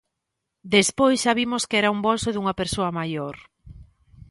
[0.75, 3.35] Despois xa vimos que era un bolso dunha persoa maior.